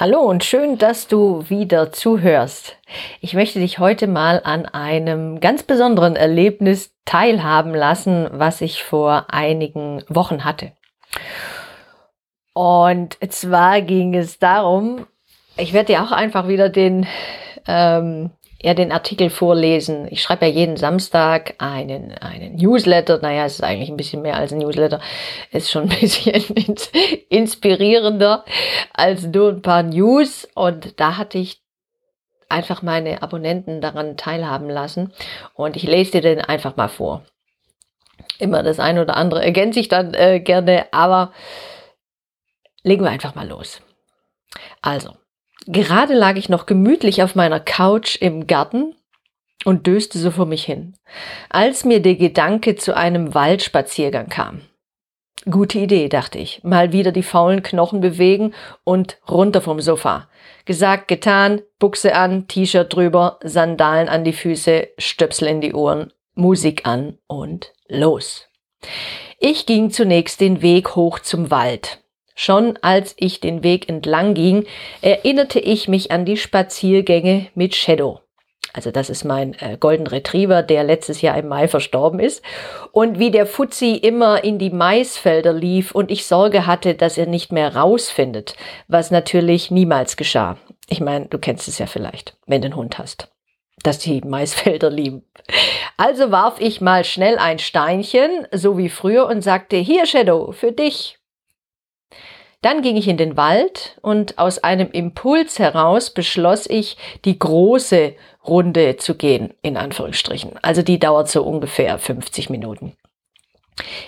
Hallo 0.00 0.20
und 0.20 0.44
schön, 0.44 0.78
dass 0.78 1.08
du 1.08 1.44
wieder 1.50 1.92
zuhörst. 1.92 2.78
Ich 3.20 3.34
möchte 3.34 3.58
dich 3.58 3.78
heute 3.78 4.06
mal 4.06 4.40
an 4.42 4.64
einem 4.64 5.40
ganz 5.40 5.62
besonderen 5.62 6.16
Erlebnis 6.16 6.94
teilhaben 7.04 7.74
lassen, 7.74 8.26
was 8.32 8.62
ich 8.62 8.82
vor 8.82 9.26
einigen 9.28 10.02
Wochen 10.08 10.46
hatte. 10.46 10.72
Und 12.54 13.18
zwar 13.28 13.82
ging 13.82 14.14
es 14.14 14.38
darum, 14.38 15.06
ich 15.58 15.74
werde 15.74 15.92
dir 15.92 16.02
auch 16.02 16.12
einfach 16.12 16.48
wieder 16.48 16.70
den 16.70 17.06
ähm, 17.66 18.30
ja 18.62 18.74
den 18.74 18.92
Artikel 18.92 19.30
vorlesen. 19.30 20.06
Ich 20.10 20.22
schreibe 20.22 20.46
ja 20.46 20.52
jeden 20.52 20.76
Samstag 20.76 21.54
einen, 21.58 22.12
einen 22.12 22.56
Newsletter. 22.56 23.18
Naja, 23.20 23.46
es 23.46 23.54
ist 23.54 23.64
eigentlich 23.64 23.88
ein 23.88 23.96
bisschen 23.96 24.22
mehr 24.22 24.36
als 24.36 24.52
ein 24.52 24.58
Newsletter. 24.58 25.00
Es 25.50 25.64
ist 25.64 25.70
schon 25.70 25.84
ein 25.84 25.88
bisschen 26.00 26.76
inspirierender 27.28 28.44
als 28.92 29.22
nur 29.22 29.50
ein 29.50 29.62
paar 29.62 29.82
News. 29.82 30.46
Und 30.54 31.00
da 31.00 31.16
hatte 31.16 31.38
ich 31.38 31.62
einfach 32.48 32.82
meine 32.82 33.22
Abonnenten 33.22 33.80
daran 33.80 34.16
teilhaben 34.16 34.68
lassen. 34.68 35.12
Und 35.54 35.76
ich 35.76 35.84
lese 35.84 36.12
dir 36.12 36.22
den 36.22 36.40
einfach 36.40 36.76
mal 36.76 36.88
vor. 36.88 37.24
Immer 38.38 38.62
das 38.62 38.78
eine 38.78 39.02
oder 39.02 39.16
andere 39.16 39.42
ergänze 39.42 39.80
ich 39.80 39.88
dann 39.88 40.12
äh, 40.14 40.40
gerne, 40.40 40.86
aber 40.92 41.32
legen 42.82 43.04
wir 43.04 43.10
einfach 43.10 43.34
mal 43.34 43.48
los. 43.48 43.80
Also, 44.82 45.14
Gerade 45.66 46.14
lag 46.14 46.36
ich 46.36 46.48
noch 46.48 46.66
gemütlich 46.66 47.22
auf 47.22 47.34
meiner 47.34 47.60
Couch 47.60 48.16
im 48.20 48.46
Garten 48.46 48.94
und 49.64 49.86
döste 49.86 50.18
so 50.18 50.30
vor 50.30 50.46
mich 50.46 50.64
hin, 50.64 50.94
als 51.50 51.84
mir 51.84 52.00
der 52.00 52.14
Gedanke 52.14 52.76
zu 52.76 52.96
einem 52.96 53.34
Waldspaziergang 53.34 54.28
kam. 54.28 54.62
Gute 55.48 55.78
Idee, 55.78 56.08
dachte 56.08 56.38
ich. 56.38 56.62
Mal 56.64 56.92
wieder 56.92 57.12
die 57.12 57.22
faulen 57.22 57.62
Knochen 57.62 58.00
bewegen 58.00 58.52
und 58.84 59.18
runter 59.28 59.62
vom 59.62 59.80
Sofa. 59.80 60.28
Gesagt, 60.66 61.08
getan, 61.08 61.62
Buchse 61.78 62.14
an, 62.14 62.46
T-Shirt 62.46 62.94
drüber, 62.94 63.38
Sandalen 63.42 64.10
an 64.10 64.24
die 64.24 64.34
Füße, 64.34 64.88
Stöpsel 64.98 65.48
in 65.48 65.62
die 65.62 65.72
Ohren, 65.72 66.12
Musik 66.34 66.86
an 66.86 67.18
und 67.26 67.72
los. 67.88 68.48
Ich 69.38 69.64
ging 69.64 69.90
zunächst 69.90 70.42
den 70.42 70.60
Weg 70.60 70.94
hoch 70.94 71.20
zum 71.20 71.50
Wald. 71.50 72.02
Schon 72.42 72.78
als 72.80 73.14
ich 73.18 73.40
den 73.40 73.62
Weg 73.62 73.90
entlang 73.90 74.32
ging, 74.32 74.64
erinnerte 75.02 75.60
ich 75.60 75.88
mich 75.88 76.10
an 76.10 76.24
die 76.24 76.38
Spaziergänge 76.38 77.48
mit 77.54 77.74
Shadow. 77.74 78.20
Also 78.72 78.90
das 78.90 79.10
ist 79.10 79.24
mein 79.24 79.52
äh, 79.60 79.76
Golden 79.78 80.06
Retriever, 80.06 80.62
der 80.62 80.82
letztes 80.82 81.20
Jahr 81.20 81.36
im 81.36 81.48
Mai 81.48 81.68
verstorben 81.68 82.18
ist. 82.18 82.42
Und 82.92 83.18
wie 83.18 83.30
der 83.30 83.44
Fuzzi 83.44 83.92
immer 83.94 84.42
in 84.42 84.58
die 84.58 84.70
Maisfelder 84.70 85.52
lief 85.52 85.94
und 85.94 86.10
ich 86.10 86.24
Sorge 86.24 86.66
hatte, 86.66 86.94
dass 86.94 87.18
er 87.18 87.26
nicht 87.26 87.52
mehr 87.52 87.76
rausfindet, 87.76 88.56
was 88.88 89.10
natürlich 89.10 89.70
niemals 89.70 90.16
geschah. 90.16 90.56
Ich 90.88 91.02
meine, 91.02 91.26
du 91.26 91.36
kennst 91.36 91.68
es 91.68 91.78
ja 91.78 91.84
vielleicht, 91.84 92.38
wenn 92.46 92.62
du 92.62 92.68
einen 92.68 92.76
Hund 92.76 92.96
hast, 92.96 93.28
dass 93.82 93.98
die 93.98 94.22
Maisfelder 94.22 94.88
lieben. 94.88 95.30
Also 95.98 96.30
warf 96.30 96.58
ich 96.58 96.80
mal 96.80 97.04
schnell 97.04 97.36
ein 97.36 97.58
Steinchen, 97.58 98.46
so 98.50 98.78
wie 98.78 98.88
früher, 98.88 99.26
und 99.26 99.42
sagte, 99.42 99.76
hier 99.76 100.06
Shadow, 100.06 100.52
für 100.52 100.72
dich. 100.72 101.19
Dann 102.62 102.82
ging 102.82 102.96
ich 102.96 103.08
in 103.08 103.16
den 103.16 103.36
Wald 103.38 103.98
und 104.02 104.38
aus 104.38 104.58
einem 104.58 104.90
Impuls 104.90 105.58
heraus 105.58 106.10
beschloss 106.10 106.66
ich, 106.68 106.98
die 107.24 107.38
große 107.38 108.14
Runde 108.46 108.96
zu 108.96 109.14
gehen, 109.14 109.54
in 109.62 109.78
Anführungsstrichen. 109.78 110.58
Also 110.60 110.82
die 110.82 110.98
dauert 110.98 111.30
so 111.30 111.42
ungefähr 111.42 111.98
50 111.98 112.50
Minuten. 112.50 112.94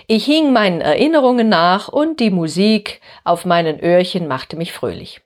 Ich 0.05 0.25
hing 0.25 0.53
meinen 0.53 0.81
Erinnerungen 0.81 1.49
nach 1.49 1.87
und 1.87 2.19
die 2.19 2.29
Musik 2.29 3.01
auf 3.23 3.43
meinen 3.45 3.79
Öhrchen 3.79 4.27
machte 4.27 4.55
mich 4.55 4.71
fröhlich. 4.71 5.21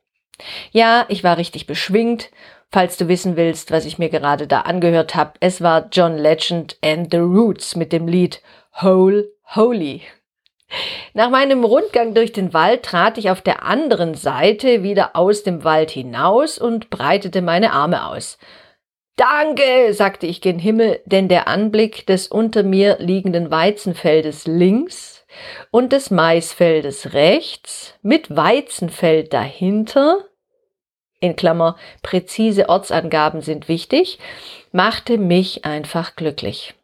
Ja, 0.72 1.06
ich 1.10 1.24
war 1.24 1.38
richtig 1.38 1.68
beschwingt. 1.68 2.30
Falls 2.70 2.98
du 2.98 3.08
wissen 3.08 3.38
willst, 3.38 3.72
was 3.72 3.86
ich 3.86 3.98
mir 3.98 4.10
gerade 4.10 4.46
da 4.46 4.62
angehört 4.62 5.16
habe, 5.16 5.34
es 5.40 5.62
war 5.62 5.88
John 5.92 6.18
Legend 6.18 6.78
and 6.84 7.12
the 7.12 7.18
Roots 7.18 7.76
mit 7.76 7.92
dem 7.92 8.08
Lied 8.08 8.42
Whole 8.82 9.30
Holy. 9.56 10.02
Nach 11.14 11.30
meinem 11.30 11.64
Rundgang 11.64 12.14
durch 12.14 12.32
den 12.32 12.54
Wald 12.54 12.84
trat 12.84 13.18
ich 13.18 13.30
auf 13.30 13.42
der 13.42 13.64
anderen 13.64 14.14
Seite 14.14 14.84
wieder 14.84 15.16
aus 15.16 15.44
dem 15.44 15.64
Wald 15.64 15.92
hinaus 15.92 16.60
und 16.60 16.90
breitete 16.90 17.42
meine 17.42 17.72
Arme 17.72 18.08
aus. 18.08 18.38
Danke, 19.16 19.94
sagte 19.94 20.28
ich 20.28 20.42
gen 20.42 20.60
Himmel, 20.60 21.02
denn 21.06 21.28
der 21.28 21.48
Anblick 21.48 22.06
des 22.06 22.28
unter 22.28 22.62
mir 22.62 22.98
liegenden 23.00 23.50
Weizenfeldes 23.50 24.46
links 24.46 25.26
und 25.72 25.92
des 25.92 26.12
Maisfeldes 26.12 27.14
rechts 27.14 27.96
mit 28.04 28.36
Weizenfeld 28.36 29.34
dahinter, 29.34 30.24
in 31.20 31.36
Klammer, 31.36 31.78
präzise 32.04 32.70
Ortsangaben 32.70 33.42
sind 33.42 33.68
wichtig, 33.68 34.20
machte 34.72 35.18
mich 35.18 35.66
einfach 35.66 36.16
glücklich. 36.16 36.76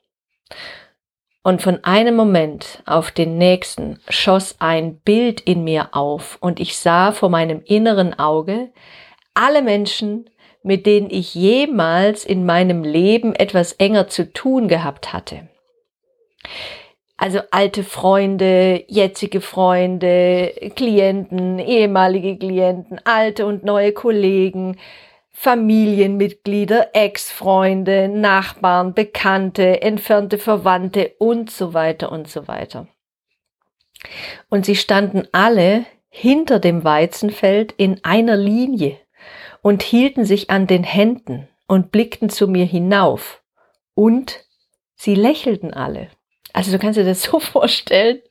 Und 1.44 1.62
von 1.62 1.84
einem 1.84 2.16
Moment 2.16 2.82
auf 2.86 3.12
den 3.12 3.38
nächsten 3.38 4.00
schoss 4.08 4.56
ein 4.60 4.96
Bild 4.96 5.42
in 5.42 5.66
mir 5.66 5.90
auf 5.92 6.38
und 6.40 6.62
ich 6.62 6.78
sah 6.78 7.12
vor 7.12 7.30
meinem 7.30 7.62
inneren 7.66 8.18
Auge 8.18 8.72
alle 9.34 9.62
Menschen, 9.62 10.30
mit 10.64 10.86
denen 10.86 11.10
ich 11.10 11.36
jemals 11.36 12.24
in 12.24 12.46
meinem 12.46 12.84
Leben 12.86 13.36
etwas 13.36 13.74
enger 13.74 14.08
zu 14.08 14.32
tun 14.32 14.70
gehabt 14.70 15.12
hatte. 15.12 15.50
Also 17.18 17.40
alte 17.52 17.84
Freunde, 17.84 18.86
jetzige 18.88 19.42
Freunde, 19.42 20.54
Klienten, 20.76 21.60
ehemalige 21.60 22.38
Klienten, 22.38 23.02
alte 23.04 23.46
und 23.46 23.66
neue 23.66 23.92
Kollegen, 23.92 24.78
Familienmitglieder, 25.34 26.92
Ex-Freunde, 26.94 28.08
Nachbarn, 28.08 28.94
Bekannte, 28.94 29.82
entfernte 29.82 30.38
Verwandte 30.38 31.16
und 31.18 31.50
so 31.50 31.74
weiter 31.74 32.12
und 32.12 32.30
so 32.30 32.48
weiter. 32.48 32.88
Und 34.50 34.66
sie 34.66 34.76
standen 34.76 35.28
alle 35.32 35.86
hinter 36.10 36.60
dem 36.60 36.84
Weizenfeld 36.84 37.74
in 37.74 38.04
einer 38.04 38.38
Linie 38.38 39.00
und 39.62 39.82
hielten 39.82 40.26
sich 40.26 40.50
an 40.50 40.68
den 40.68 40.84
Händen 40.84 41.48
und 41.68 41.92
blickten 41.92 42.30
zu 42.30 42.48
mir 42.48 42.66
hinauf. 42.66 43.42
Und 43.96 44.46
sie 44.96 45.16
lächelten 45.16 45.74
alle. 45.74 46.10
Also 46.54 46.72
du 46.72 46.80
kannst 46.80 47.00
dir 47.00 47.06
das 47.06 47.24
so 47.24 47.40
vorstellen, 47.40 48.22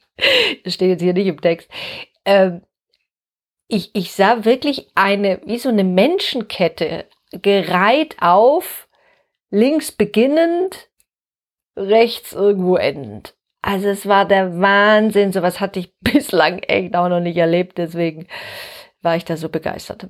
das 0.65 0.75
steht 0.75 0.91
jetzt 0.91 1.03
hier 1.03 1.15
nicht 1.15 1.27
im 1.27 1.41
Text, 1.41 1.69
ähm, 2.25 2.62
ich, 3.72 3.91
ich 3.94 4.12
sah 4.12 4.44
wirklich 4.44 4.91
eine, 4.94 5.41
wie 5.47 5.59
so 5.59 5.71
eine 5.71 5.84
Menschenkette 5.84 7.06
gereiht 7.31 8.16
auf, 8.21 8.87
links 9.50 9.91
beginnend, 9.91 10.91
rechts 11.75 12.34
irgendwo 12.34 12.77
endend. 12.77 13.34
Also 13.62 13.88
es 13.88 14.06
war 14.06 14.27
der 14.27 14.61
Wahnsinn. 14.61 15.32
Sowas 15.32 15.59
hatte 15.59 15.81
ich 15.81 15.94
bislang 16.00 16.59
echt 16.59 16.94
auch 16.94 17.09
noch 17.09 17.21
nicht 17.21 17.38
erlebt. 17.38 17.78
Deswegen 17.78 18.26
war 19.00 19.17
ich 19.17 19.25
da 19.25 19.38
so 19.38 19.49
begeistert. 19.49 20.08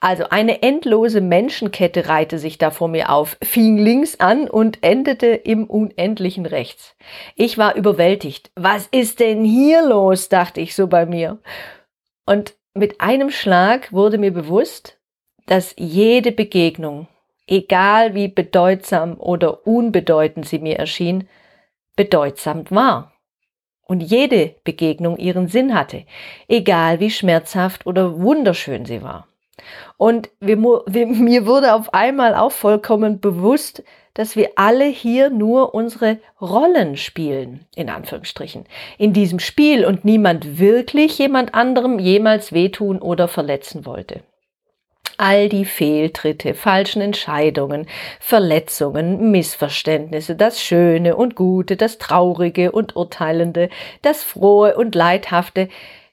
Also 0.00 0.24
eine 0.30 0.62
endlose 0.62 1.20
Menschenkette 1.20 2.08
reihte 2.08 2.38
sich 2.38 2.58
da 2.58 2.72
vor 2.72 2.88
mir 2.88 3.10
auf, 3.10 3.38
fing 3.42 3.78
links 3.78 4.18
an 4.18 4.50
und 4.50 4.82
endete 4.82 5.28
im 5.28 5.64
unendlichen 5.64 6.46
rechts. 6.46 6.96
Ich 7.36 7.58
war 7.58 7.76
überwältigt. 7.76 8.50
Was 8.56 8.88
ist 8.88 9.20
denn 9.20 9.44
hier 9.44 9.86
los? 9.86 10.28
dachte 10.28 10.60
ich 10.60 10.74
so 10.74 10.88
bei 10.88 11.06
mir. 11.06 11.38
Und 12.26 12.54
mit 12.74 13.00
einem 13.00 13.30
Schlag 13.30 13.92
wurde 13.92 14.18
mir 14.18 14.32
bewusst, 14.32 14.98
dass 15.46 15.74
jede 15.78 16.32
Begegnung, 16.32 17.06
egal 17.46 18.14
wie 18.14 18.28
bedeutsam 18.28 19.14
oder 19.18 19.66
unbedeutend 19.66 20.46
sie 20.46 20.58
mir 20.58 20.78
erschien, 20.78 21.28
bedeutsam 21.96 22.64
war. 22.70 23.12
Und 23.86 24.00
jede 24.00 24.54
Begegnung 24.64 25.18
ihren 25.18 25.46
Sinn 25.46 25.74
hatte, 25.74 26.04
egal 26.48 27.00
wie 27.00 27.10
schmerzhaft 27.10 27.86
oder 27.86 28.18
wunderschön 28.20 28.86
sie 28.86 29.02
war. 29.02 29.28
Und 29.96 30.30
mir 30.40 31.46
wurde 31.46 31.74
auf 31.74 31.92
einmal 31.94 32.34
auch 32.34 32.52
vollkommen 32.52 33.20
bewusst, 33.20 33.84
dass 34.14 34.36
wir 34.36 34.50
alle 34.56 34.86
hier 34.86 35.28
nur 35.28 35.74
unsere 35.74 36.18
Rollen 36.40 36.96
spielen, 36.96 37.66
in 37.74 37.90
Anführungsstrichen, 37.90 38.64
in 38.96 39.12
diesem 39.12 39.40
Spiel 39.40 39.84
und 39.84 40.04
niemand 40.04 40.58
wirklich 40.58 41.18
jemand 41.18 41.54
anderem 41.54 41.98
jemals 41.98 42.52
wehtun 42.52 43.00
oder 43.00 43.28
verletzen 43.28 43.84
wollte. 43.84 44.22
all 45.16 45.48
die 45.48 45.64
Fehltritte, 45.64 46.54
falschen 46.54 47.00
Entscheidungen, 47.00 47.86
Verletzungen, 48.18 49.30
Missverständnisse, 49.30 50.34
das 50.34 50.60
Schöne 50.60 51.14
und 51.16 51.36
Gute, 51.36 51.76
das 51.76 51.98
Traurige 51.98 52.72
und 52.72 52.96
Urteilende, 52.96 53.68
das 54.02 54.24
Frohe 54.24 54.76
und 54.76 54.96
Leidhafte, 54.96 55.68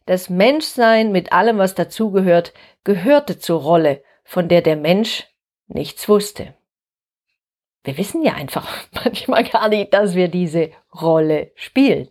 das 0.06 0.30
Menschsein 0.30 1.12
mit 1.12 1.34
allem, 1.34 1.58
was 1.58 1.74
dazugehört, 1.76 2.54
gehörte 2.84 3.40
zur 3.40 3.62
Rolle, 3.62 4.04
von 4.24 4.48
der 4.48 4.62
der 4.62 4.76
Mensch 4.76 5.28
nichts 5.68 6.08
wusste. 6.08 6.54
Wir 7.84 7.98
wissen 7.98 8.24
ja 8.24 8.34
einfach 8.34 8.68
manchmal 9.04 9.44
gar 9.44 9.70
nicht, 9.70 9.94
dass 9.94 10.16
wir 10.16 10.28
diese 10.28 10.72
Rolle 11.00 11.52
spielen. 11.56 12.08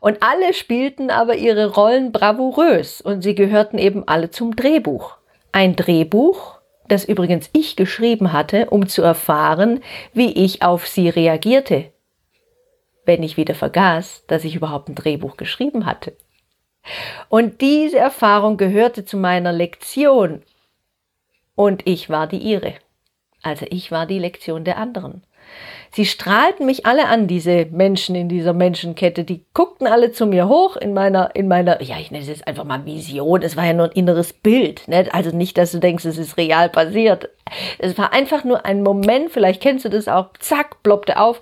Und 0.00 0.22
alle 0.22 0.54
spielten 0.54 1.10
aber 1.10 1.36
ihre 1.36 1.74
Rollen 1.74 2.12
bravourös 2.12 3.00
und 3.00 3.22
sie 3.22 3.34
gehörten 3.34 3.78
eben 3.78 4.06
alle 4.06 4.30
zum 4.30 4.54
Drehbuch. 4.54 5.16
Ein 5.52 5.74
Drehbuch, 5.74 6.58
das 6.86 7.04
übrigens 7.04 7.50
ich 7.52 7.76
geschrieben 7.76 8.32
hatte, 8.32 8.70
um 8.70 8.88
zu 8.88 9.02
erfahren, 9.02 9.82
wie 10.12 10.32
ich 10.32 10.62
auf 10.62 10.86
sie 10.86 11.08
reagierte, 11.08 11.92
wenn 13.04 13.22
ich 13.22 13.36
wieder 13.36 13.54
vergaß, 13.54 14.24
dass 14.26 14.44
ich 14.44 14.54
überhaupt 14.54 14.88
ein 14.88 14.94
Drehbuch 14.94 15.36
geschrieben 15.36 15.86
hatte. 15.86 16.16
Und 17.28 17.60
diese 17.60 17.98
Erfahrung 17.98 18.56
gehörte 18.56 19.04
zu 19.04 19.16
meiner 19.16 19.52
Lektion 19.52 20.42
und 21.56 21.86
ich 21.86 22.10
war 22.10 22.26
die 22.26 22.38
ihre. 22.38 22.74
Also 23.46 23.64
ich 23.70 23.92
war 23.92 24.06
die 24.06 24.18
Lektion 24.18 24.64
der 24.64 24.76
anderen. 24.76 25.22
Sie 25.92 26.04
strahlten 26.04 26.66
mich 26.66 26.84
alle 26.84 27.06
an, 27.06 27.28
diese 27.28 27.66
Menschen 27.66 28.16
in 28.16 28.28
dieser 28.28 28.52
Menschenkette. 28.52 29.22
Die 29.22 29.44
guckten 29.54 29.86
alle 29.86 30.10
zu 30.10 30.26
mir 30.26 30.48
hoch 30.48 30.76
in 30.76 30.92
meiner, 30.92 31.34
in 31.36 31.46
meiner, 31.46 31.80
ja, 31.80 31.96
ich 32.00 32.10
nenne 32.10 32.24
es 32.24 32.28
jetzt 32.28 32.48
einfach 32.48 32.64
mal 32.64 32.84
Vision. 32.84 33.42
Es 33.42 33.56
war 33.56 33.64
ja 33.64 33.72
nur 33.72 33.86
ein 33.86 33.92
inneres 33.92 34.32
Bild. 34.32 34.88
Ne? 34.88 35.06
Also 35.12 35.30
nicht, 35.30 35.56
dass 35.58 35.70
du 35.70 35.78
denkst, 35.78 36.04
es 36.04 36.18
ist 36.18 36.36
real 36.36 36.68
passiert. 36.68 37.28
Es 37.78 37.96
war 37.96 38.12
einfach 38.12 38.42
nur 38.42 38.66
ein 38.66 38.82
Moment, 38.82 39.30
vielleicht 39.30 39.62
kennst 39.62 39.84
du 39.84 39.88
das 39.88 40.08
auch, 40.08 40.30
zack, 40.40 40.82
ploppte 40.82 41.20
auf. 41.20 41.40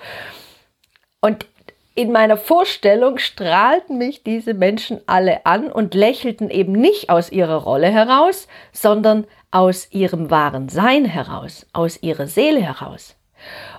Und 1.22 1.46
in 1.94 2.12
meiner 2.12 2.36
Vorstellung 2.36 3.16
strahlten 3.16 3.96
mich 3.96 4.24
diese 4.24 4.52
Menschen 4.52 5.00
alle 5.06 5.46
an 5.46 5.72
und 5.72 5.94
lächelten 5.94 6.50
eben 6.50 6.72
nicht 6.72 7.08
aus 7.08 7.32
ihrer 7.32 7.62
Rolle 7.62 7.88
heraus, 7.88 8.46
sondern 8.72 9.26
aus 9.54 9.86
ihrem 9.92 10.30
wahren 10.30 10.68
Sein 10.68 11.04
heraus, 11.04 11.64
aus 11.72 12.02
ihrer 12.02 12.26
Seele 12.26 12.60
heraus. 12.60 13.16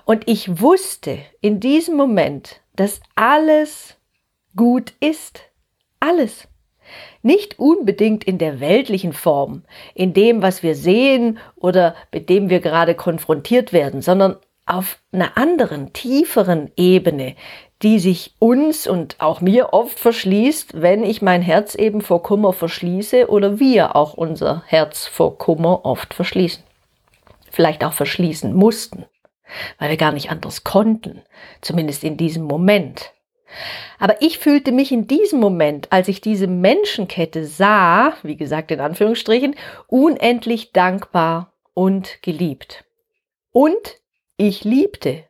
Und 0.06 0.26
ich 0.26 0.60
wusste 0.60 1.18
in 1.42 1.60
diesem 1.60 1.96
Moment, 1.96 2.62
dass 2.76 3.00
alles 3.14 3.96
gut 4.54 4.94
ist. 5.00 5.42
Alles. 6.00 6.48
Nicht 7.22 7.58
unbedingt 7.58 8.24
in 8.24 8.38
der 8.38 8.60
weltlichen 8.60 9.12
Form, 9.12 9.64
in 9.94 10.14
dem, 10.14 10.40
was 10.40 10.62
wir 10.62 10.74
sehen 10.74 11.38
oder 11.56 11.94
mit 12.10 12.30
dem 12.30 12.48
wir 12.48 12.60
gerade 12.60 12.94
konfrontiert 12.94 13.74
werden, 13.74 14.00
sondern 14.00 14.36
auf 14.64 14.98
einer 15.12 15.36
anderen, 15.36 15.92
tieferen 15.92 16.70
Ebene, 16.76 17.36
die 17.82 17.98
sich 17.98 18.34
uns 18.38 18.86
und 18.86 19.16
auch 19.18 19.40
mir 19.40 19.72
oft 19.72 19.98
verschließt, 19.98 20.80
wenn 20.80 21.04
ich 21.04 21.22
mein 21.22 21.42
Herz 21.42 21.74
eben 21.74 22.00
vor 22.00 22.22
Kummer 22.22 22.52
verschließe 22.52 23.28
oder 23.28 23.58
wir 23.60 23.96
auch 23.96 24.14
unser 24.14 24.62
Herz 24.66 25.06
vor 25.06 25.36
Kummer 25.38 25.84
oft 25.84 26.14
verschließen. 26.14 26.62
Vielleicht 27.50 27.84
auch 27.84 27.92
verschließen 27.92 28.54
mussten 28.54 29.06
weil 29.78 29.90
wir 29.90 29.96
gar 29.96 30.12
nicht 30.12 30.30
anders 30.30 30.64
konnten, 30.64 31.22
zumindest 31.60 32.04
in 32.04 32.16
diesem 32.16 32.44
Moment. 32.44 33.12
Aber 33.98 34.20
ich 34.20 34.38
fühlte 34.38 34.72
mich 34.72 34.92
in 34.92 35.06
diesem 35.06 35.40
Moment, 35.40 35.92
als 35.92 36.08
ich 36.08 36.20
diese 36.20 36.46
Menschenkette 36.46 37.46
sah, 37.46 38.14
wie 38.22 38.36
gesagt 38.36 38.70
in 38.70 38.80
Anführungsstrichen, 38.80 39.54
unendlich 39.86 40.72
dankbar 40.72 41.52
und 41.72 42.22
geliebt. 42.22 42.84
Und 43.52 44.00
ich 44.36 44.64
liebte. 44.64 45.24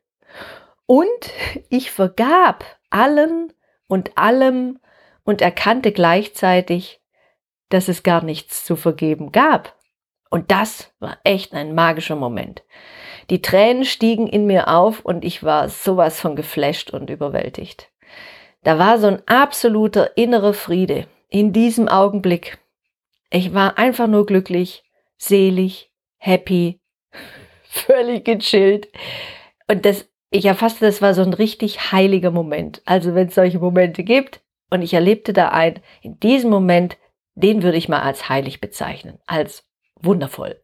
Und 0.86 1.32
ich 1.68 1.90
vergab 1.90 2.64
allen 2.90 3.52
und 3.88 4.16
allem 4.16 4.78
und 5.24 5.42
erkannte 5.42 5.92
gleichzeitig, 5.92 7.00
dass 7.68 7.88
es 7.88 8.02
gar 8.02 8.22
nichts 8.22 8.64
zu 8.64 8.76
vergeben 8.76 9.32
gab. 9.32 9.76
Und 10.30 10.50
das 10.50 10.92
war 10.98 11.18
echt 11.24 11.52
ein 11.54 11.74
magischer 11.74 12.16
Moment. 12.16 12.62
Die 13.30 13.42
Tränen 13.42 13.84
stiegen 13.84 14.26
in 14.26 14.46
mir 14.46 14.68
auf 14.68 15.04
und 15.04 15.24
ich 15.24 15.42
war 15.42 15.68
sowas 15.68 16.20
von 16.20 16.36
geflasht 16.36 16.90
und 16.90 17.10
überwältigt. 17.10 17.90
Da 18.62 18.78
war 18.78 18.98
so 18.98 19.08
ein 19.08 19.22
absoluter 19.26 20.16
innerer 20.16 20.54
Friede 20.54 21.06
in 21.28 21.52
diesem 21.52 21.88
Augenblick. 21.88 22.58
Ich 23.30 23.54
war 23.54 23.78
einfach 23.78 24.06
nur 24.06 24.26
glücklich, 24.26 24.84
selig, 25.18 25.90
happy, 26.18 26.80
völlig 27.64 28.24
gechillt. 28.24 28.88
Und 29.68 29.84
das, 29.84 30.08
ich 30.30 30.44
erfasste, 30.44 30.84
das 30.84 31.02
war 31.02 31.14
so 31.14 31.22
ein 31.22 31.32
richtig 31.32 31.92
heiliger 31.92 32.30
Moment. 32.30 32.82
Also 32.84 33.14
wenn 33.14 33.28
es 33.28 33.34
solche 33.34 33.58
Momente 33.58 34.02
gibt 34.02 34.40
und 34.70 34.82
ich 34.82 34.94
erlebte 34.94 35.32
da 35.32 35.48
ein, 35.48 35.80
in 36.02 36.18
diesem 36.20 36.50
Moment, 36.50 36.96
den 37.34 37.62
würde 37.62 37.78
ich 37.78 37.88
mal 37.88 38.00
als 38.00 38.28
heilig 38.28 38.60
bezeichnen, 38.60 39.18
als 39.26 39.64
wundervoll. 40.00 40.60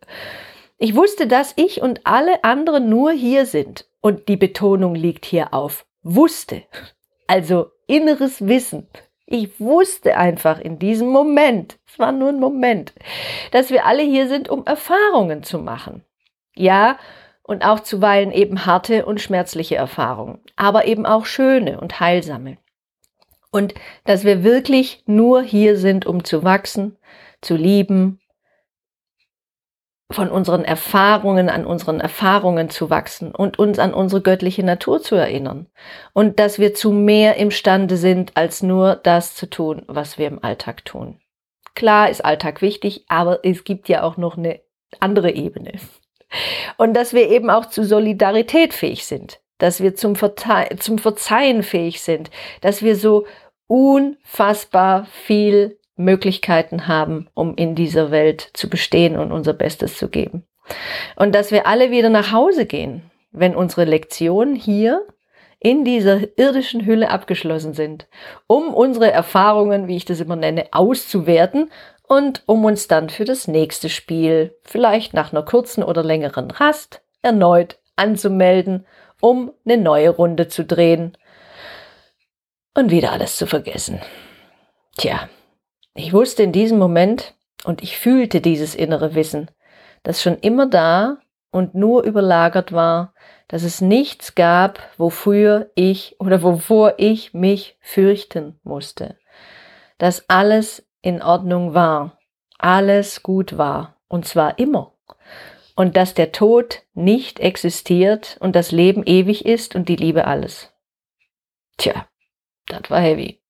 Ich 0.78 0.96
wusste, 0.96 1.26
dass 1.26 1.52
ich 1.56 1.80
und 1.80 2.00
alle 2.04 2.42
anderen 2.44 2.88
nur 2.88 3.12
hier 3.12 3.46
sind. 3.46 3.86
Und 4.00 4.28
die 4.28 4.36
Betonung 4.36 4.96
liegt 4.96 5.24
hier 5.24 5.54
auf 5.54 5.86
wusste. 6.02 6.62
Also 7.28 7.70
inneres 7.86 8.46
Wissen. 8.46 8.88
Ich 9.26 9.60
wusste 9.60 10.16
einfach 10.16 10.58
in 10.58 10.78
diesem 10.78 11.08
Moment, 11.08 11.78
es 11.86 11.98
war 11.98 12.12
nur 12.12 12.30
ein 12.30 12.40
Moment, 12.40 12.92
dass 13.52 13.70
wir 13.70 13.86
alle 13.86 14.02
hier 14.02 14.28
sind, 14.28 14.50
um 14.50 14.66
Erfahrungen 14.66 15.42
zu 15.42 15.58
machen. 15.58 16.04
Ja, 16.54 16.98
und 17.42 17.64
auch 17.64 17.80
zuweilen 17.80 18.32
eben 18.32 18.66
harte 18.66 19.04
und 19.04 19.20
schmerzliche 19.20 19.76
Erfahrungen, 19.76 20.40
aber 20.56 20.86
eben 20.86 21.06
auch 21.06 21.26
schöne 21.26 21.80
und 21.80 22.00
heilsame. 22.00 22.58
Und 23.50 23.74
dass 24.04 24.24
wir 24.24 24.44
wirklich 24.44 25.02
nur 25.06 25.42
hier 25.42 25.76
sind, 25.76 26.06
um 26.06 26.24
zu 26.24 26.42
wachsen, 26.42 26.96
zu 27.42 27.54
lieben 27.54 28.20
von 30.12 30.30
unseren 30.30 30.64
Erfahrungen 30.64 31.48
an 31.48 31.66
unseren 31.66 32.00
Erfahrungen 32.00 32.70
zu 32.70 32.90
wachsen 32.90 33.34
und 33.34 33.58
uns 33.58 33.78
an 33.78 33.94
unsere 33.94 34.22
göttliche 34.22 34.62
Natur 34.62 35.02
zu 35.02 35.14
erinnern. 35.14 35.66
Und 36.12 36.38
dass 36.38 36.58
wir 36.58 36.74
zu 36.74 36.92
mehr 36.92 37.36
imstande 37.36 37.96
sind, 37.96 38.36
als 38.36 38.62
nur 38.62 38.96
das 38.96 39.34
zu 39.34 39.48
tun, 39.48 39.82
was 39.86 40.18
wir 40.18 40.28
im 40.28 40.42
Alltag 40.44 40.84
tun. 40.84 41.20
Klar 41.74 42.10
ist 42.10 42.24
Alltag 42.24 42.62
wichtig, 42.62 43.04
aber 43.08 43.40
es 43.44 43.64
gibt 43.64 43.88
ja 43.88 44.02
auch 44.02 44.16
noch 44.16 44.36
eine 44.36 44.60
andere 45.00 45.32
Ebene. 45.32 45.72
Und 46.76 46.94
dass 46.94 47.12
wir 47.12 47.28
eben 47.28 47.50
auch 47.50 47.66
zu 47.66 47.84
Solidarität 47.84 48.74
fähig 48.74 49.06
sind, 49.06 49.40
dass 49.58 49.80
wir 49.82 49.94
zum, 49.94 50.16
Verze 50.16 50.68
zum 50.78 50.98
Verzeihen 50.98 51.62
fähig 51.62 52.02
sind, 52.02 52.30
dass 52.60 52.82
wir 52.82 52.96
so 52.96 53.26
unfassbar 53.66 55.06
viel 55.26 55.78
Möglichkeiten 55.96 56.88
haben, 56.88 57.28
um 57.34 57.54
in 57.56 57.74
dieser 57.74 58.10
Welt 58.10 58.50
zu 58.54 58.68
bestehen 58.68 59.16
und 59.16 59.32
unser 59.32 59.52
Bestes 59.52 59.96
zu 59.96 60.08
geben. 60.08 60.44
Und 61.16 61.34
dass 61.34 61.50
wir 61.50 61.66
alle 61.66 61.90
wieder 61.90 62.08
nach 62.08 62.32
Hause 62.32 62.66
gehen, 62.66 63.10
wenn 63.30 63.56
unsere 63.56 63.84
Lektionen 63.84 64.54
hier 64.54 65.06
in 65.58 65.84
dieser 65.84 66.36
irdischen 66.36 66.84
Hülle 66.86 67.08
abgeschlossen 67.10 67.72
sind, 67.72 68.08
um 68.48 68.74
unsere 68.74 69.12
Erfahrungen, 69.12 69.86
wie 69.86 69.96
ich 69.96 70.04
das 70.04 70.20
immer 70.20 70.34
nenne, 70.34 70.66
auszuwerten 70.72 71.70
und 72.12 72.42
um 72.44 72.62
uns 72.66 72.88
dann 72.88 73.08
für 73.08 73.24
das 73.24 73.48
nächste 73.48 73.88
Spiel, 73.88 74.54
vielleicht 74.64 75.14
nach 75.14 75.32
einer 75.32 75.42
kurzen 75.42 75.82
oder 75.82 76.04
längeren 76.04 76.50
Rast, 76.50 77.00
erneut 77.22 77.78
anzumelden, 77.96 78.86
um 79.22 79.50
eine 79.64 79.78
neue 79.78 80.10
Runde 80.10 80.46
zu 80.46 80.62
drehen 80.62 81.16
und 82.74 82.90
wieder 82.90 83.12
alles 83.12 83.38
zu 83.38 83.46
vergessen. 83.46 83.98
Tja, 84.98 85.26
ich 85.94 86.12
wusste 86.12 86.42
in 86.42 86.52
diesem 86.52 86.78
Moment 86.78 87.34
und 87.64 87.82
ich 87.82 87.96
fühlte 87.96 88.42
dieses 88.42 88.74
innere 88.74 89.14
Wissen, 89.14 89.50
das 90.02 90.20
schon 90.20 90.36
immer 90.36 90.66
da 90.66 91.16
und 91.50 91.74
nur 91.74 92.02
überlagert 92.02 92.72
war, 92.72 93.14
dass 93.48 93.62
es 93.62 93.80
nichts 93.80 94.34
gab, 94.34 94.80
wofür 94.98 95.70
ich 95.76 96.16
oder 96.20 96.42
wovor 96.42 96.92
ich 96.98 97.32
mich 97.32 97.78
fürchten 97.80 98.60
musste. 98.64 99.16
Dass 99.96 100.28
alles 100.28 100.86
in 101.02 101.20
Ordnung 101.20 101.74
war, 101.74 102.18
alles 102.58 103.22
gut 103.22 103.58
war, 103.58 103.96
und 104.08 104.24
zwar 104.26 104.58
immer. 104.58 104.94
Und 105.74 105.96
dass 105.96 106.14
der 106.14 106.32
Tod 106.32 106.82
nicht 106.94 107.40
existiert 107.40 108.36
und 108.40 108.54
das 108.54 108.72
Leben 108.72 109.02
ewig 109.04 109.44
ist 109.44 109.74
und 109.74 109.88
die 109.88 109.96
Liebe 109.96 110.26
alles. 110.26 110.72
Tja, 111.76 112.06
das 112.66 112.90
war 112.90 113.00
heavy. 113.00 113.40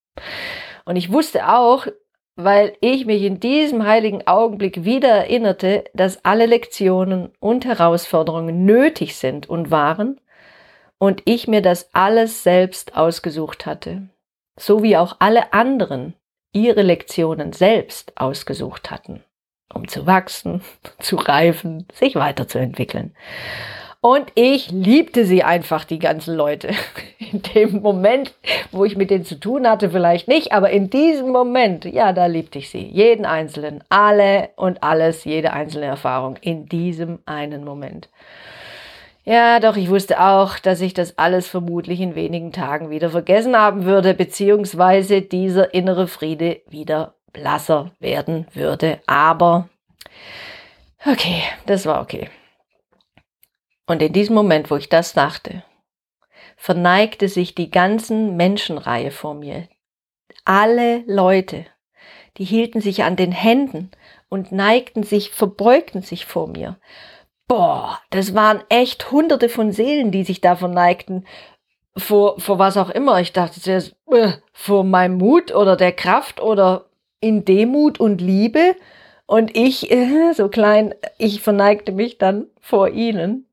Und 0.85 0.97
ich 0.97 1.13
wusste 1.13 1.49
auch, 1.49 1.87
weil 2.35 2.77
ich 2.81 3.05
mich 3.05 3.23
in 3.23 3.41
diesem 3.41 3.87
heiligen 3.87 4.27
Augenblick 4.27 4.85
wieder 4.85 5.09
erinnerte, 5.11 5.85
dass 5.95 6.25
alle 6.25 6.47
Lektionen 6.47 7.31
und 7.41 7.65
Herausforderungen 7.65 8.65
nötig 8.65 9.17
sind 9.17 9.49
und 9.49 9.71
waren 9.71 10.21
und 10.99 11.23
ich 11.25 11.49
mir 11.49 11.61
das 11.61 11.93
alles 11.95 12.43
selbst 12.43 12.97
ausgesucht 12.97 13.67
hatte, 13.67 14.09
so 14.57 14.83
wie 14.83 14.97
auch 14.97 15.17
alle 15.19 15.53
anderen 15.53 16.15
ihre 16.53 16.83
Lektionen 16.83 17.53
selbst 17.53 18.13
ausgesucht 18.17 18.91
hatten. 18.91 19.23
um 19.75 19.89
zu 19.89 20.07
wachsen, 20.07 20.63
zu 21.01 21.17
reifen, 21.17 21.87
sich 21.95 22.15
weiterzuentwickeln. 22.17 23.15
Und 24.01 24.33
ich 24.35 24.71
liebte 24.73 25.25
sie 25.25 25.45
einfach, 25.45 25.85
die 25.85 26.01
ganzen 26.01 26.35
Leute. 26.35 26.71
In 27.19 27.43
dem 27.43 27.81
Moment, 27.83 28.35
wo 28.73 28.85
ich 28.85 28.97
mit 28.97 29.11
denen 29.11 29.25
zu 29.25 29.39
tun 29.39 29.67
hatte, 29.69 29.91
vielleicht 29.91 30.27
nicht, 30.29 30.53
aber 30.53 30.71
in 30.71 30.91
diesem 30.91 31.31
Moment, 31.31 31.85
ja, 31.85 32.13
da 32.13 32.27
liebte 32.27 32.59
ich 32.59 32.69
sie. 32.69 32.85
Jeden 32.85 33.25
einzelnen, 33.25 33.83
alle 33.89 34.51
und 34.57 34.83
alles, 34.83 35.25
jede 35.25 35.53
einzelne 35.53 35.87
Erfahrung 35.87 36.37
in 36.43 36.67
diesem 36.67 37.21
einen 37.27 37.65
Moment. 37.65 38.11
Ja, 39.25 39.61
doch 39.61 39.76
ich 39.76 39.88
wusste 39.88 40.21
auch, 40.21 40.59
dass 40.59 40.81
ich 40.81 40.95
das 40.95 41.17
alles 41.17 41.47
vermutlich 41.47 42.00
in 42.00 42.17
wenigen 42.17 42.50
Tagen 42.50 42.91
wieder 42.91 43.11
vergessen 43.11 43.57
haben 43.57 43.85
würde, 43.85 44.14
beziehungsweise 44.14 45.23
dieser 45.23 45.75
innere 45.75 46.09
Friede 46.09 46.62
wieder 46.69 47.14
blasser 47.33 47.93
werden 48.00 48.47
würde. 48.52 49.00
Aber 49.07 49.69
okay, 51.07 51.43
das 51.67 51.87
war 51.87 52.02
okay. 52.02 52.31
Und 53.87 54.02
in 54.02 54.12
diesem 54.12 54.35
Moment, 54.35 54.71
wo 54.71 54.76
ich 54.76 54.88
das 54.88 55.12
dachte, 55.12 55.62
verneigte 56.57 57.29
sich 57.29 57.55
die 57.55 57.71
ganzen 57.71 58.37
Menschenreihe 58.37 59.11
vor 59.11 59.35
mir. 59.35 59.69
Alle 60.45 61.05
Leute, 61.07 61.67
die 62.38 62.45
hielten 62.45 62.81
sich 62.81 63.05
an 63.05 63.17
den 63.17 63.33
Händen 63.33 63.91
und 64.29 64.50
neigten 64.50 65.02
sich, 65.02 65.31
verbeugten 65.31 66.02
sich 66.02 66.25
vor 66.25 66.49
mir. 66.49 66.79
Boah, 67.53 68.01
das 68.09 68.35
waren 68.35 68.65
echt 68.71 69.11
hunderte 69.11 69.51
von 69.51 69.73
Seelen, 69.73 70.11
die 70.11 70.25
sich 70.25 70.41
da 70.41 70.57
verneigten. 70.57 71.27
Vor, 71.95 72.41
vor 72.41 72.59
was 72.59 72.79
auch 72.79 72.89
immer. 72.89 73.21
Ich 73.21 73.35
dachte 73.35 73.61
zuerst, 73.61 73.95
äh, 74.11 74.33
vor 74.55 74.85
meinem 74.85 75.19
Mut 75.19 75.55
oder 75.55 75.77
der 75.77 75.93
Kraft 75.93 76.41
oder 76.41 76.87
in 77.21 77.45
Demut 77.45 78.01
und 78.01 78.23
Liebe. 78.23 78.75
Und 79.27 79.55
ich, 79.55 79.91
äh, 79.91 80.33
so 80.35 80.49
klein, 80.49 80.95
ich 81.19 81.43
verneigte 81.43 81.93
mich 81.93 82.17
dann 82.17 82.47
vor 82.59 82.89
ihnen 82.89 83.47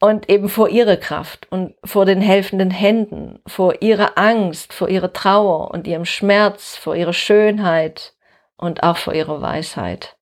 und 0.00 0.28
eben 0.28 0.48
vor 0.48 0.70
ihrer 0.70 0.96
Kraft 0.96 1.46
und 1.52 1.76
vor 1.84 2.04
den 2.04 2.20
helfenden 2.20 2.72
Händen, 2.72 3.38
vor 3.46 3.80
ihrer 3.80 4.18
Angst, 4.18 4.72
vor 4.72 4.88
ihrer 4.88 5.12
Trauer 5.12 5.70
und 5.70 5.86
ihrem 5.86 6.04
Schmerz, 6.04 6.74
vor 6.76 6.96
ihrer 6.96 7.12
Schönheit 7.12 8.12
und 8.56 8.82
auch 8.82 8.96
vor 8.96 9.14
ihrer 9.14 9.40
Weisheit, 9.40 10.16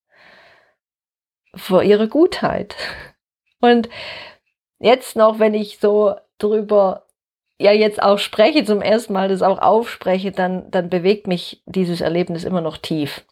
vor 1.54 1.82
ihrer 1.82 2.06
Gutheit. 2.06 2.76
Und 3.60 3.88
jetzt 4.78 5.16
noch, 5.16 5.38
wenn 5.38 5.54
ich 5.54 5.78
so 5.78 6.14
drüber 6.38 7.06
ja 7.58 7.72
jetzt 7.72 8.00
auch 8.02 8.18
spreche, 8.18 8.64
zum 8.64 8.80
ersten 8.80 9.12
Mal 9.12 9.28
das 9.28 9.42
auch 9.42 9.58
aufspreche, 9.58 10.30
dann, 10.30 10.70
dann 10.70 10.88
bewegt 10.88 11.26
mich 11.26 11.62
dieses 11.66 12.00
Erlebnis 12.00 12.44
immer 12.44 12.60
noch 12.60 12.76
tief. 12.76 13.24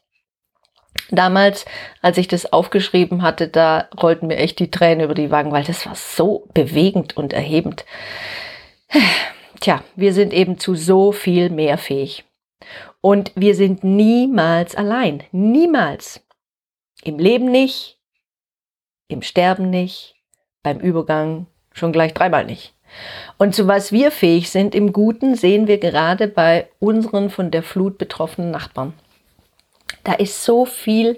Damals, 1.10 1.64
als 2.02 2.18
ich 2.18 2.26
das 2.26 2.52
aufgeschrieben 2.52 3.22
hatte, 3.22 3.48
da 3.48 3.88
rollten 4.00 4.26
mir 4.26 4.38
echt 4.38 4.58
die 4.58 4.70
Tränen 4.70 5.04
über 5.04 5.14
die 5.14 5.30
Wangen, 5.30 5.52
weil 5.52 5.62
das 5.62 5.86
war 5.86 5.94
so 5.94 6.48
bewegend 6.52 7.16
und 7.16 7.32
erhebend. 7.32 7.84
Tja, 9.60 9.82
wir 9.94 10.12
sind 10.12 10.32
eben 10.32 10.58
zu 10.58 10.74
so 10.74 11.12
viel 11.12 11.50
mehr 11.50 11.78
fähig. 11.78 12.24
Und 13.00 13.32
wir 13.36 13.54
sind 13.54 13.84
niemals 13.84 14.74
allein. 14.74 15.22
Niemals. 15.30 16.26
Im 17.04 17.18
Leben 17.18 17.50
nicht, 17.50 17.95
im 19.08 19.22
Sterben 19.22 19.70
nicht, 19.70 20.14
beim 20.62 20.78
Übergang 20.78 21.46
schon 21.72 21.92
gleich 21.92 22.14
dreimal 22.14 22.44
nicht. 22.44 22.74
Und 23.38 23.54
zu 23.54 23.66
was 23.66 23.92
wir 23.92 24.10
fähig 24.10 24.50
sind 24.50 24.74
im 24.74 24.92
Guten, 24.92 25.34
sehen 25.34 25.66
wir 25.66 25.78
gerade 25.78 26.28
bei 26.28 26.68
unseren 26.78 27.30
von 27.30 27.50
der 27.50 27.62
Flut 27.62 27.98
betroffenen 27.98 28.50
Nachbarn. 28.50 28.94
Da 30.04 30.12
ist 30.14 30.44
so 30.44 30.64
viel 30.64 31.16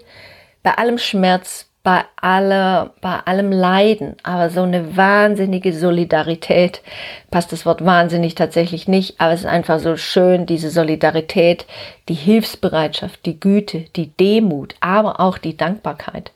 bei 0.62 0.72
allem 0.72 0.98
Schmerz, 0.98 1.70
bei, 1.82 2.04
aller, 2.16 2.94
bei 3.00 3.20
allem 3.20 3.52
Leiden, 3.52 4.16
aber 4.22 4.50
so 4.50 4.62
eine 4.62 4.96
wahnsinnige 4.96 5.72
Solidarität. 5.72 6.82
Passt 7.30 7.52
das 7.52 7.64
Wort 7.64 7.84
wahnsinnig 7.84 8.34
tatsächlich 8.34 8.88
nicht, 8.88 9.20
aber 9.20 9.32
es 9.32 9.40
ist 9.40 9.46
einfach 9.46 9.78
so 9.78 9.96
schön, 9.96 10.44
diese 10.44 10.70
Solidarität, 10.70 11.66
die 12.08 12.14
Hilfsbereitschaft, 12.14 13.24
die 13.24 13.38
Güte, 13.40 13.86
die 13.96 14.08
Demut, 14.16 14.74
aber 14.80 15.20
auch 15.20 15.38
die 15.38 15.56
Dankbarkeit. 15.56 16.32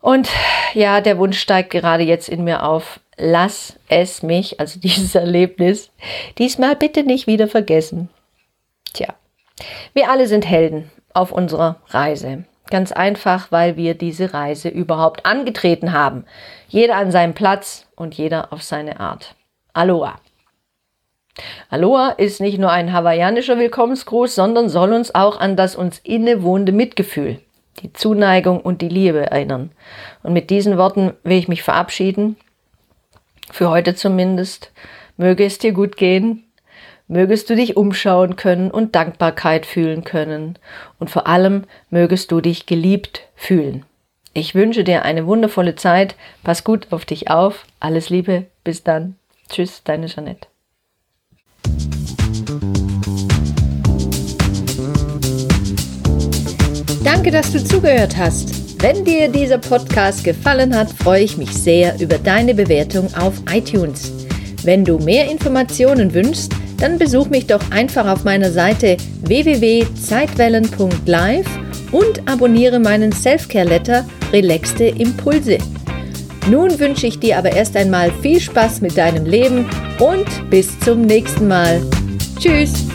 Und 0.00 0.28
ja, 0.74 1.00
der 1.00 1.18
Wunsch 1.18 1.38
steigt 1.38 1.70
gerade 1.70 2.04
jetzt 2.04 2.28
in 2.28 2.44
mir 2.44 2.64
auf. 2.64 3.00
Lass 3.16 3.78
es 3.88 4.22
mich, 4.22 4.60
also 4.60 4.80
dieses 4.82 5.14
Erlebnis, 5.14 5.90
diesmal 6.38 6.76
bitte 6.76 7.02
nicht 7.02 7.26
wieder 7.26 7.48
vergessen. 7.48 8.08
Tja, 8.92 9.14
wir 9.92 10.10
alle 10.10 10.26
sind 10.26 10.48
Helden 10.48 10.90
auf 11.12 11.32
unserer 11.32 11.76
Reise. 11.88 12.44
Ganz 12.70 12.92
einfach, 12.92 13.50
weil 13.50 13.76
wir 13.76 13.94
diese 13.94 14.32
Reise 14.32 14.68
überhaupt 14.68 15.26
angetreten 15.26 15.92
haben. 15.92 16.24
Jeder 16.68 16.96
an 16.96 17.10
seinem 17.10 17.34
Platz 17.34 17.86
und 17.96 18.14
jeder 18.14 18.52
auf 18.52 18.62
seine 18.62 19.00
Art. 19.00 19.34
Aloha. 19.72 20.20
Aloha 21.68 22.10
ist 22.10 22.40
nicht 22.40 22.58
nur 22.58 22.70
ein 22.70 22.92
hawaiianischer 22.92 23.58
Willkommensgruß, 23.58 24.34
sondern 24.34 24.68
soll 24.68 24.92
uns 24.92 25.14
auch 25.14 25.40
an 25.40 25.56
das 25.56 25.74
uns 25.74 25.98
innewohnende 26.00 26.72
Mitgefühl, 26.72 27.40
die 27.82 27.92
Zuneigung 27.92 28.60
und 28.60 28.82
die 28.82 28.88
Liebe 28.88 29.30
erinnern. 29.30 29.70
Und 30.22 30.32
mit 30.32 30.50
diesen 30.50 30.78
Worten 30.78 31.12
will 31.22 31.38
ich 31.38 31.48
mich 31.48 31.62
verabschieden. 31.62 32.36
Für 33.50 33.70
heute 33.70 33.94
zumindest. 33.94 34.72
Möge 35.16 35.44
es 35.44 35.58
dir 35.58 35.72
gut 35.72 35.96
gehen 35.96 36.44
mögest 37.10 37.50
du 37.50 37.56
dich 37.56 37.76
umschauen 37.76 38.36
können 38.36 38.70
und 38.70 38.94
Dankbarkeit 38.94 39.66
fühlen 39.66 40.04
können. 40.04 40.58
Und 40.98 41.10
vor 41.10 41.26
allem 41.26 41.64
mögest 41.90 42.30
du 42.30 42.40
dich 42.40 42.66
geliebt 42.66 43.26
fühlen. 43.34 43.84
Ich 44.32 44.54
wünsche 44.54 44.84
dir 44.84 45.02
eine 45.02 45.26
wundervolle 45.26 45.74
Zeit. 45.74 46.14
Pass 46.44 46.62
gut 46.62 46.86
auf 46.90 47.04
dich 47.04 47.28
auf. 47.28 47.66
Alles 47.80 48.10
Liebe. 48.10 48.46
Bis 48.62 48.84
dann. 48.84 49.16
Tschüss, 49.48 49.82
deine 49.82 50.06
Jeanette. 50.06 50.49
Danke, 57.12 57.32
dass 57.32 57.52
du 57.52 57.62
zugehört 57.62 58.16
hast. 58.16 58.80
Wenn 58.80 59.04
dir 59.04 59.26
dieser 59.26 59.58
Podcast 59.58 60.22
gefallen 60.22 60.72
hat, 60.72 60.92
freue 60.92 61.24
ich 61.24 61.36
mich 61.36 61.52
sehr 61.52 62.00
über 62.00 62.18
deine 62.18 62.54
Bewertung 62.54 63.12
auf 63.14 63.34
iTunes. 63.52 64.12
Wenn 64.62 64.84
du 64.84 64.96
mehr 64.98 65.28
Informationen 65.28 66.14
wünschst, 66.14 66.52
dann 66.78 66.98
besuch 66.98 67.28
mich 67.28 67.48
doch 67.48 67.68
einfach 67.72 68.06
auf 68.06 68.22
meiner 68.22 68.52
Seite 68.52 68.96
www.zeitwellen.live 69.22 71.46
und 71.90 72.28
abonniere 72.28 72.78
meinen 72.78 73.10
Selfcare-Letter 73.10 74.06
Relaxte 74.32 74.84
Impulse. 74.84 75.58
Nun 76.48 76.78
wünsche 76.78 77.08
ich 77.08 77.18
dir 77.18 77.38
aber 77.38 77.50
erst 77.50 77.76
einmal 77.76 78.12
viel 78.22 78.40
Spaß 78.40 78.82
mit 78.82 78.96
deinem 78.96 79.26
Leben 79.26 79.68
und 79.98 80.48
bis 80.48 80.78
zum 80.78 81.02
nächsten 81.02 81.48
Mal. 81.48 81.82
Tschüss! 82.38 82.86